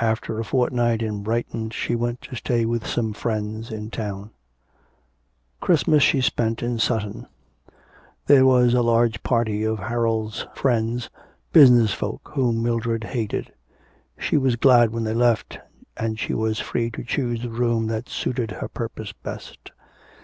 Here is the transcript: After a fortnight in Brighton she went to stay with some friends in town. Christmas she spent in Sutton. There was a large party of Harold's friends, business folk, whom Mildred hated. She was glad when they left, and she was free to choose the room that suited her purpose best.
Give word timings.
After 0.00 0.40
a 0.40 0.44
fortnight 0.44 1.02
in 1.02 1.22
Brighton 1.22 1.70
she 1.70 1.94
went 1.94 2.20
to 2.22 2.34
stay 2.34 2.64
with 2.64 2.84
some 2.84 3.12
friends 3.12 3.70
in 3.70 3.92
town. 3.92 4.32
Christmas 5.60 6.02
she 6.02 6.20
spent 6.20 6.64
in 6.64 6.80
Sutton. 6.80 7.28
There 8.26 8.44
was 8.44 8.74
a 8.74 8.82
large 8.82 9.22
party 9.22 9.62
of 9.62 9.78
Harold's 9.78 10.48
friends, 10.56 11.10
business 11.52 11.94
folk, 11.94 12.30
whom 12.34 12.60
Mildred 12.60 13.04
hated. 13.04 13.52
She 14.18 14.36
was 14.36 14.56
glad 14.56 14.90
when 14.90 15.04
they 15.04 15.14
left, 15.14 15.60
and 15.96 16.18
she 16.18 16.34
was 16.34 16.58
free 16.58 16.90
to 16.90 17.04
choose 17.04 17.42
the 17.42 17.48
room 17.48 17.86
that 17.86 18.08
suited 18.08 18.50
her 18.50 18.66
purpose 18.66 19.12
best. 19.12 19.70